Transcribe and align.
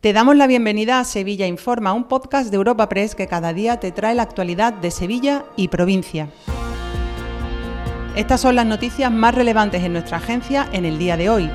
Te 0.00 0.14
damos 0.14 0.34
la 0.34 0.46
bienvenida 0.46 0.98
a 0.98 1.04
Sevilla 1.04 1.46
Informa, 1.46 1.92
un 1.92 2.04
podcast 2.04 2.50
de 2.50 2.56
Europa 2.56 2.88
Press 2.88 3.14
que 3.14 3.26
cada 3.26 3.52
día 3.52 3.80
te 3.80 3.92
trae 3.92 4.14
la 4.14 4.22
actualidad 4.22 4.72
de 4.72 4.90
Sevilla 4.90 5.44
y 5.56 5.68
provincia. 5.68 6.30
Estas 8.16 8.40
son 8.40 8.56
las 8.56 8.64
noticias 8.64 9.12
más 9.12 9.34
relevantes 9.34 9.82
en 9.82 9.92
nuestra 9.92 10.16
agencia 10.16 10.66
en 10.72 10.86
el 10.86 10.98
día 10.98 11.18
de 11.18 11.28
hoy. 11.28 11.50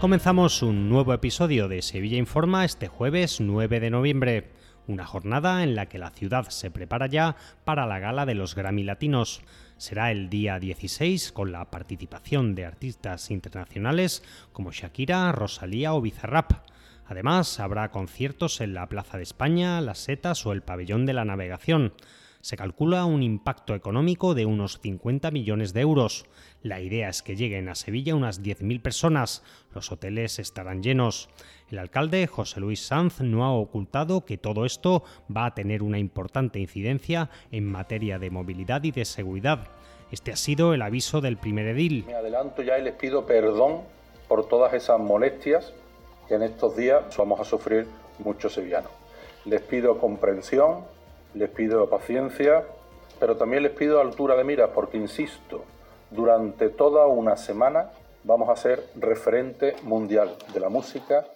Comenzamos 0.00 0.64
un 0.64 0.88
nuevo 0.88 1.14
episodio 1.14 1.68
de 1.68 1.80
Sevilla 1.82 2.18
Informa 2.18 2.64
este 2.64 2.88
jueves 2.88 3.40
9 3.40 3.78
de 3.78 3.90
noviembre, 3.90 4.48
una 4.90 5.06
jornada 5.06 5.62
en 5.62 5.74
la 5.74 5.86
que 5.86 5.98
la 5.98 6.10
ciudad 6.10 6.48
se 6.48 6.70
prepara 6.70 7.06
ya 7.06 7.36
para 7.64 7.86
la 7.86 8.00
gala 8.00 8.26
de 8.26 8.34
los 8.34 8.54
Grammy 8.54 8.82
Latinos. 8.82 9.40
Será 9.76 10.10
el 10.10 10.28
día 10.28 10.58
16 10.58 11.32
con 11.32 11.52
la 11.52 11.70
participación 11.70 12.54
de 12.54 12.66
artistas 12.66 13.30
internacionales 13.30 14.22
como 14.52 14.72
Shakira, 14.72 15.30
Rosalía 15.32 15.94
o 15.94 16.00
Bizarrap. 16.00 16.52
Además, 17.06 17.60
habrá 17.60 17.90
conciertos 17.90 18.60
en 18.60 18.74
la 18.74 18.88
Plaza 18.88 19.16
de 19.16 19.22
España, 19.22 19.80
las 19.80 19.98
Setas 19.98 20.44
o 20.44 20.52
el 20.52 20.62
Pabellón 20.62 21.06
de 21.06 21.12
la 21.12 21.24
Navegación. 21.24 21.92
Se 22.42 22.56
calcula 22.56 23.04
un 23.04 23.22
impacto 23.22 23.74
económico 23.74 24.34
de 24.34 24.46
unos 24.46 24.78
50 24.80 25.30
millones 25.30 25.74
de 25.74 25.82
euros. 25.82 26.24
La 26.62 26.80
idea 26.80 27.10
es 27.10 27.22
que 27.22 27.36
lleguen 27.36 27.68
a 27.68 27.74
Sevilla 27.74 28.14
unas 28.14 28.42
10.000 28.42 28.80
personas. 28.80 29.42
Los 29.74 29.92
hoteles 29.92 30.38
estarán 30.38 30.82
llenos. 30.82 31.28
El 31.70 31.78
alcalde 31.78 32.26
José 32.26 32.60
Luis 32.60 32.80
Sanz 32.80 33.20
no 33.20 33.44
ha 33.44 33.52
ocultado 33.52 34.24
que 34.24 34.38
todo 34.38 34.64
esto 34.64 35.04
va 35.34 35.44
a 35.44 35.54
tener 35.54 35.82
una 35.82 35.98
importante 35.98 36.58
incidencia 36.58 37.28
en 37.50 37.66
materia 37.70 38.18
de 38.18 38.30
movilidad 38.30 38.84
y 38.84 38.90
de 38.90 39.04
seguridad. 39.04 39.68
Este 40.10 40.32
ha 40.32 40.36
sido 40.36 40.72
el 40.72 40.80
aviso 40.80 41.20
del 41.20 41.36
primer 41.36 41.66
edil. 41.66 42.06
Me 42.06 42.14
adelanto 42.14 42.62
ya 42.62 42.78
y 42.78 42.82
les 42.82 42.94
pido 42.94 43.26
perdón 43.26 43.82
por 44.28 44.48
todas 44.48 44.72
esas 44.72 44.98
molestias 44.98 45.74
que 46.26 46.36
en 46.36 46.42
estos 46.42 46.74
días 46.74 47.04
vamos 47.18 47.38
a 47.38 47.44
sufrir 47.44 47.86
muchos 48.18 48.54
sevillanos. 48.54 48.90
Les 49.44 49.60
pido 49.60 49.98
comprensión, 49.98 50.84
les 51.34 51.50
pido 51.50 51.88
paciencia, 51.88 52.64
pero 53.18 53.36
también 53.36 53.62
les 53.62 53.72
pido 53.72 54.00
altura 54.00 54.36
de 54.36 54.44
miras 54.44 54.70
porque, 54.74 54.96
insisto, 54.96 55.64
durante 56.10 56.68
toda 56.68 57.06
una 57.06 57.36
semana 57.36 57.90
vamos 58.24 58.48
a 58.48 58.56
ser 58.56 58.84
referente 58.96 59.76
mundial 59.82 60.36
de 60.52 60.60
la 60.60 60.68
música 60.68 61.26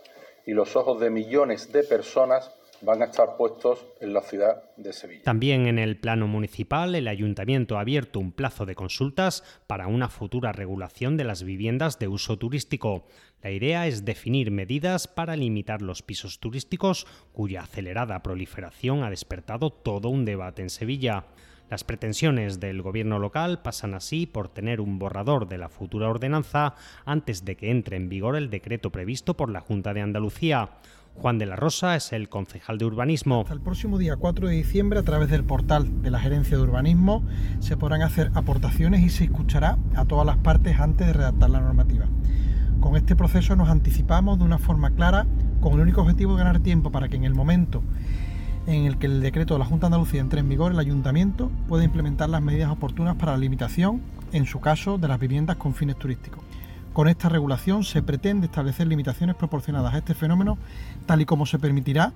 y 0.46 0.52
los 0.52 0.76
ojos 0.76 1.00
de 1.00 1.10
millones 1.10 1.72
de 1.72 1.84
personas 1.84 2.50
van 2.82 3.02
a 3.02 3.06
estar 3.06 3.36
puestos 3.36 3.84
en 4.00 4.12
la 4.12 4.22
ciudad 4.22 4.62
de 4.76 4.92
Sevilla. 4.92 5.22
También 5.22 5.66
en 5.66 5.78
el 5.78 5.98
plano 5.98 6.26
municipal, 6.26 6.94
el 6.94 7.08
ayuntamiento 7.08 7.76
ha 7.76 7.80
abierto 7.80 8.20
un 8.20 8.32
plazo 8.32 8.66
de 8.66 8.74
consultas 8.74 9.42
para 9.66 9.86
una 9.86 10.08
futura 10.08 10.52
regulación 10.52 11.16
de 11.16 11.24
las 11.24 11.42
viviendas 11.42 11.98
de 11.98 12.08
uso 12.08 12.38
turístico. 12.38 13.06
La 13.42 13.50
idea 13.50 13.86
es 13.86 14.04
definir 14.04 14.50
medidas 14.50 15.06
para 15.06 15.36
limitar 15.36 15.82
los 15.82 16.02
pisos 16.02 16.40
turísticos 16.40 17.06
cuya 17.32 17.62
acelerada 17.62 18.22
proliferación 18.22 19.02
ha 19.02 19.10
despertado 19.10 19.70
todo 19.70 20.08
un 20.08 20.24
debate 20.24 20.62
en 20.62 20.70
Sevilla. 20.70 21.26
Las 21.70 21.82
pretensiones 21.82 22.60
del 22.60 22.82
gobierno 22.82 23.18
local 23.18 23.62
pasan 23.62 23.94
así 23.94 24.26
por 24.26 24.48
tener 24.48 24.80
un 24.80 24.98
borrador 24.98 25.48
de 25.48 25.58
la 25.58 25.68
futura 25.68 26.08
ordenanza 26.08 26.74
antes 27.06 27.44
de 27.44 27.56
que 27.56 27.70
entre 27.70 27.96
en 27.96 28.08
vigor 28.08 28.36
el 28.36 28.50
decreto 28.50 28.90
previsto 28.90 29.36
por 29.36 29.50
la 29.50 29.60
Junta 29.60 29.94
de 29.94 30.02
Andalucía. 30.02 30.70
Juan 31.14 31.38
de 31.38 31.46
la 31.46 31.56
Rosa 31.56 31.96
es 31.96 32.12
el 32.12 32.28
concejal 32.28 32.76
de 32.76 32.84
urbanismo. 32.84 33.40
Hasta 33.40 33.54
el 33.54 33.60
próximo 33.60 33.98
día 33.98 34.16
4 34.16 34.48
de 34.48 34.54
diciembre, 34.54 34.98
a 34.98 35.04
través 35.04 35.30
del 35.30 35.44
portal 35.44 36.02
de 36.02 36.10
la 36.10 36.18
Gerencia 36.18 36.56
de 36.56 36.62
Urbanismo, 36.62 37.22
se 37.60 37.76
podrán 37.76 38.02
hacer 38.02 38.30
aportaciones 38.34 39.00
y 39.00 39.08
se 39.08 39.24
escuchará 39.24 39.78
a 39.94 40.04
todas 40.04 40.26
las 40.26 40.36
partes 40.38 40.78
antes 40.80 41.06
de 41.06 41.12
redactar 41.12 41.50
la 41.50 41.60
normativa. 41.60 42.06
Con 42.80 42.96
este 42.96 43.16
proceso 43.16 43.56
nos 43.56 43.70
anticipamos 43.70 44.38
de 44.38 44.44
una 44.44 44.58
forma 44.58 44.90
clara, 44.90 45.26
con 45.60 45.74
el 45.74 45.80
único 45.80 46.02
objetivo 46.02 46.32
de 46.32 46.44
ganar 46.44 46.60
tiempo 46.60 46.90
para 46.90 47.08
que 47.08 47.16
en 47.16 47.24
el 47.24 47.32
momento 47.32 47.82
en 48.66 48.86
el 48.86 48.98
que 48.98 49.06
el 49.06 49.20
decreto 49.20 49.54
de 49.54 49.60
la 49.60 49.66
Junta 49.66 49.88
de 49.88 49.94
Andalucía 49.94 50.20
entre 50.20 50.40
en 50.40 50.48
vigor, 50.48 50.72
el 50.72 50.78
ayuntamiento 50.78 51.50
puede 51.68 51.84
implementar 51.84 52.28
las 52.28 52.42
medidas 52.42 52.70
oportunas 52.70 53.16
para 53.16 53.32
la 53.32 53.38
limitación, 53.38 54.02
en 54.32 54.46
su 54.46 54.60
caso, 54.60 54.98
de 54.98 55.08
las 55.08 55.20
viviendas 55.20 55.56
con 55.56 55.74
fines 55.74 55.96
turísticos. 55.96 56.42
Con 56.94 57.08
esta 57.08 57.28
regulación 57.28 57.82
se 57.82 58.04
pretende 58.04 58.46
establecer 58.46 58.86
limitaciones 58.86 59.34
proporcionadas 59.34 59.94
a 59.94 59.98
este 59.98 60.14
fenómeno, 60.14 60.58
tal 61.06 61.20
y 61.20 61.24
como 61.24 61.44
se 61.44 61.58
permitirá 61.58 62.12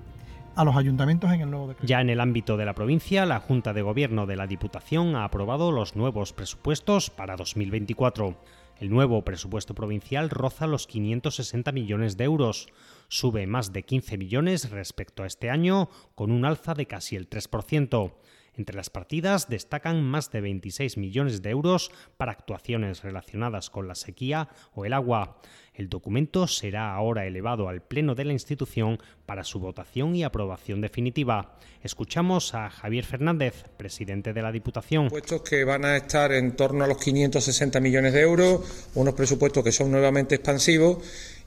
a 0.55 0.63
los 0.63 0.77
ayuntamientos 0.77 1.29
en 1.33 1.41
el 1.41 1.51
nuevo 1.51 1.67
decreto. 1.67 1.85
Ya 1.85 1.99
en 1.99 2.09
el 2.09 2.21
ámbito 2.21 2.55
de 2.55 2.63
la 2.63 2.75
provincia, 2.75 3.25
la 3.25 3.41
Junta 3.41 3.73
de 3.73 3.81
Gobierno 3.81 4.25
de 4.25 4.37
la 4.37 4.47
Diputación 4.47 5.17
ha 5.17 5.25
aprobado 5.25 5.73
los 5.73 5.97
nuevos 5.97 6.31
presupuestos 6.31 7.09
para 7.09 7.35
2024. 7.35 8.37
El 8.79 8.89
nuevo 8.89 9.21
presupuesto 9.25 9.75
provincial 9.75 10.29
roza 10.29 10.65
los 10.65 10.87
560 10.87 11.73
millones 11.73 12.15
de 12.15 12.23
euros, 12.23 12.69
sube 13.09 13.47
más 13.47 13.73
de 13.73 13.83
15 13.83 14.17
millones 14.17 14.69
respecto 14.69 15.23
a 15.23 15.27
este 15.27 15.49
año, 15.49 15.89
con 16.15 16.31
un 16.31 16.45
alza 16.45 16.73
de 16.73 16.85
casi 16.85 17.17
el 17.17 17.29
3%. 17.29 18.13
Entre 18.59 18.75
las 18.75 18.89
partidas 18.89 19.47
destacan 19.47 20.03
más 20.03 20.31
de 20.31 20.41
26 20.41 20.97
millones 20.97 21.41
de 21.41 21.49
euros 21.49 21.91
para 22.17 22.33
actuaciones 22.33 23.03
relacionadas 23.03 23.69
con 23.69 23.87
la 23.87 23.95
sequía 23.95 24.49
o 24.73 24.83
el 24.83 24.91
agua. 24.91 25.39
El 25.73 25.87
documento 25.87 26.45
será 26.45 26.93
ahora 26.93 27.25
elevado 27.25 27.69
al 27.69 27.81
Pleno 27.81 28.15
de 28.15 28.25
la 28.25 28.33
institución 28.33 28.99
para 29.25 29.45
su 29.45 29.61
votación 29.61 30.13
y 30.13 30.25
aprobación 30.25 30.81
definitiva. 30.81 31.57
Escuchamos 31.83 32.53
a 32.53 32.69
Javier 32.69 33.05
Fernández, 33.05 33.63
presidente 33.77 34.33
de 34.33 34.41
la 34.41 34.51
Diputación. 34.51 35.07
Presupuestos 35.07 35.49
que 35.49 35.63
van 35.63 35.85
a 35.85 35.95
estar 35.95 36.33
en 36.33 36.57
torno 36.57 36.83
a 36.83 36.87
los 36.87 36.97
560 36.97 37.79
millones 37.79 38.11
de 38.11 38.19
euros, 38.19 38.89
unos 38.95 39.13
presupuestos 39.13 39.63
que 39.63 39.71
son 39.71 39.89
nuevamente 39.89 40.35
expansivos 40.35 40.97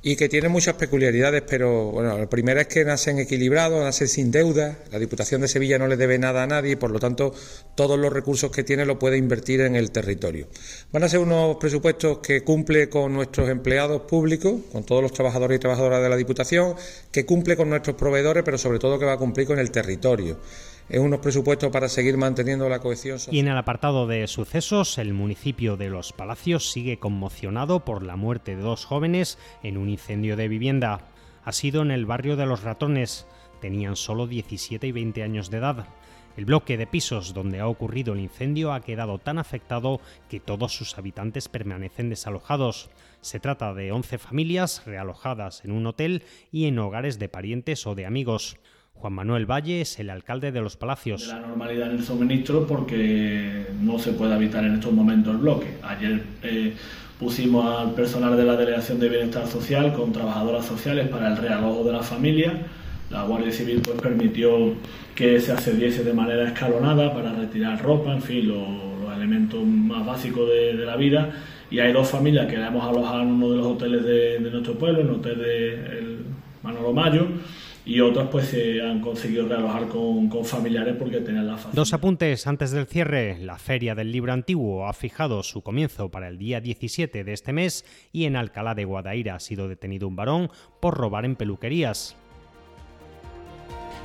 y 0.05 0.17
que 0.17 0.29
tienen 0.29 0.51
muchas 0.51 0.75
peculiaridades, 0.75 1.43
pero 1.47 1.93
bueno, 1.93 2.19
la 2.19 2.29
primera 2.29 2.63
es 2.63 2.67
que 2.67 2.85
nacen 2.85 3.21
equilibrados, 3.21 3.85
nacen 3.85 4.09
sin 4.09 4.33
deuda, 4.33 4.79
la 4.91 4.99
Diputación 4.99 5.41
de 5.41 5.49
Sevilla 5.49 5.79
no 5.79 5.87
le 5.87 5.97
debe 5.97 6.19
nada 6.19 6.43
a 6.43 6.47
nadie 6.47 6.73
y 6.73 6.77
por 6.77 6.91
lo 6.91 6.99
tanto 6.99 7.33
todos 7.77 7.99
los 7.99 8.13
recursos 8.13 8.51
que 8.51 8.65
tiene 8.65 8.85
lo 8.85 8.99
puede 8.99 9.17
invertir 9.17 9.61
en 9.61 9.77
el 9.77 9.93
territorio. 9.93 10.49
Van 10.91 11.05
a 11.05 11.09
ser 11.09 11.21
unos 11.21 11.57
presupuestos 11.57 12.19
que 12.19 12.43
cumple 12.43 12.89
con 12.89 13.13
nuestros 13.13 13.49
empleados 13.49 14.03
públicos, 14.03 14.55
con 14.73 14.85
todos 14.85 15.03
los 15.03 15.13
trabajadores 15.13 15.57
y 15.57 15.61
trabajadoras 15.61 16.03
de 16.03 16.09
la 16.09 16.17
Diputación, 16.17 16.75
que 17.13 17.25
cumple 17.25 17.57
con 17.57 17.71
nuestros 17.71 17.95
proveedores, 17.95 18.43
pero 18.43 18.59
sobre 18.59 18.81
todo 18.81 18.99
que 18.99 19.05
va 19.05 19.13
a 19.13 19.19
cumplir 19.19 19.47
con 19.47 19.61
el 19.61 19.71
territorio 19.71 20.39
unos 20.91 21.21
presupuestos 21.21 21.71
para 21.71 21.89
seguir 21.89 22.17
manteniendo 22.17 22.69
la 22.69 22.81
cohesión. 22.81 23.19
Y 23.31 23.39
en 23.39 23.49
el 23.49 23.57
apartado 23.57 24.07
de 24.07 24.27
sucesos, 24.27 24.99
el 24.99 25.15
municipio 25.15 25.77
de 25.77 25.89
Los 25.89 26.13
Palacios 26.13 26.71
sigue 26.71 26.99
conmocionado 26.99 27.85
por 27.85 28.03
la 28.03 28.17
muerte 28.17 28.57
de 28.57 28.63
dos 28.63 28.85
jóvenes 28.85 29.39
en 29.63 29.79
un 29.79 29.89
incendio 29.89 30.37
de 30.37 30.49
vivienda. 30.49 31.01
Ha 31.45 31.53
sido 31.53 31.83
en 31.83 31.91
el 31.91 32.07
barrio 32.07 32.37
de 32.37 32.47
Los 32.47 32.63
Ratones. 32.63 33.27
Tenían 33.61 33.97
solo 33.97 34.27
17 34.27 34.87
y 34.87 34.93
20 34.93 35.23
años 35.23 35.51
de 35.51 35.59
edad. 35.59 35.87
El 36.37 36.47
bloque 36.47 36.79
de 36.79 36.87
pisos 36.87 37.35
donde 37.35 37.61
ha 37.61 37.69
ocurrido 37.69 38.15
el 38.15 38.21
incendio 38.21 38.73
ha 38.73 38.81
quedado 38.81 39.19
tan 39.19 39.39
afectado 39.39 40.01
que 40.31 40.41
todos 40.41 40.75
sus 40.75 40.97
habitantes 40.97 41.49
permanecen 41.49 42.09
desalojados. 42.09 42.91
Se 43.21 43.39
trata 43.39 43.75
de 43.75 43.93
11 43.93 44.19
familias 44.19 44.83
realojadas 44.87 45.63
en 45.65 45.73
un 45.73 45.87
hotel 45.87 46.25
y 46.51 46.67
en 46.67 46.79
hogares 46.79 47.19
de 47.19 47.29
parientes 47.29 47.87
o 47.87 47.95
de 47.95 48.07
amigos. 48.07 48.57
Juan 48.95 49.15
Manuel 49.15 49.51
Valle 49.51 49.81
es 49.81 49.99
el 49.99 50.11
alcalde 50.11 50.53
de 50.53 50.61
Los 50.61 50.77
Palacios. 50.77 51.27
De 51.27 51.35
la 51.35 51.41
normalidad 51.41 51.91
en 51.91 51.97
el 51.97 52.05
suministro 52.05 52.67
porque 52.67 53.67
no 53.81 53.99
se 53.99 54.13
puede 54.13 54.35
habitar 54.35 54.65
en 54.65 54.75
estos 54.75 54.93
momentos 54.93 55.35
el 55.35 55.41
bloque. 55.41 55.79
Ayer 55.83 56.23
eh, 56.43 56.73
pusimos 57.19 57.81
al 57.81 57.95
personal 57.95 58.37
de 58.37 58.45
la 58.45 58.57
Delegación 58.57 59.01
de 59.01 59.09
Bienestar 59.09 59.49
Social 59.49 59.93
con 59.93 60.13
trabajadoras 60.13 60.65
sociales 60.65 61.09
para 61.09 61.29
el 61.29 61.37
realojo 61.37 61.83
de 61.83 61.93
la 61.93 62.03
familia. 62.03 62.53
La 63.11 63.25
Guardia 63.25 63.51
Civil 63.51 63.83
pues, 63.85 64.01
permitió 64.01 64.75
que 65.17 65.41
se 65.41 65.53
accediese 65.53 66.05
de 66.05 66.13
manera 66.13 66.45
escalonada 66.45 67.13
para 67.13 67.33
retirar 67.33 67.83
ropa, 67.83 68.13
en 68.13 68.23
fin, 68.23 68.49
los 68.49 69.17
elementos 69.17 69.65
más 69.65 70.07
básicos 70.07 70.49
de, 70.49 70.75
la 70.75 70.97
vida. 70.97 71.31
Y 71.71 71.81
hay 71.81 71.93
dos 71.93 72.09
familias 72.09 72.47
que 72.47 72.57
la 72.57 72.69
hemos 72.69 72.85
alojado 72.85 73.23
en 73.23 73.29
uno 73.29 73.51
de 73.51 73.57
los 73.57 73.67
hoteles 73.67 74.05
de, 74.05 74.39
nuestro 74.41 74.75
pueblo, 74.75 75.01
en 75.01 75.09
el 75.09 75.15
hotel 75.15 75.39
de 75.39 76.19
Manolo 76.63 76.93
Mayo 76.93 77.27
y 77.85 78.01
otras 78.01 78.29
pues 78.29 78.49
se 78.49 78.81
han 78.81 79.01
conseguido 79.01 79.49
realojar 79.49 79.89
con, 79.89 80.29
con 80.29 80.45
familiares 80.45 80.95
porque 80.99 81.21
tenían 81.21 81.47
la 81.47 81.55
facilidad. 81.55 81.75
Dos 81.75 81.93
apuntes 81.93 82.47
antes 82.47 82.71
del 82.71 82.87
cierre. 82.87 83.39
La 83.39 83.59
Feria 83.59 83.95
del 83.95 84.13
Libro 84.13 84.33
Antiguo 84.33 84.87
ha 84.87 84.93
fijado 84.93 85.43
su 85.43 85.63
comienzo 85.63 86.11
para 86.11 86.29
el 86.29 86.39
día 86.39 86.61
17 86.61 87.25
de 87.25 87.33
este 87.33 87.53
mes 87.53 87.85
y 88.13 88.25
en 88.25 88.37
Alcalá 88.37 88.75
de 88.75 88.85
Guadaira 88.85 89.35
ha 89.35 89.41
sido 89.41 89.69
detenido 89.69 90.07
un 90.07 90.17
varón 90.17 90.51
por 90.81 90.97
robar 90.97 91.25
en 91.25 91.37
peluquerías. 91.37 92.17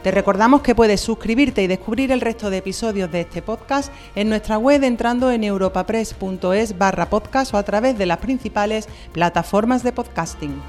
Te 0.04 0.12
recordamos 0.12 0.62
que 0.62 0.76
puedes 0.76 1.02
suscribirte 1.02 1.64
y 1.64 1.68
descubrir 1.68 2.12
el 2.12 2.22
resto 2.22 2.50
de 2.50 2.58
episodios 2.58 3.12
de 3.12 3.22
este 3.22 3.42
podcast 3.42 3.92
en 4.16 4.30
nuestra 4.30 4.58
web 4.58 4.84
entrando 4.84 5.32
en 5.32 5.44
europapress.es 5.44 6.78
barra 6.78 7.10
podcast 7.10 7.54
o 7.54 7.58
a 7.58 7.64
través 7.64 7.98
de 7.98 8.06
las 8.06 8.20
principales 8.20 8.88
plataformas 9.12 9.84
de 9.84 9.92
podcasting. 9.92 10.62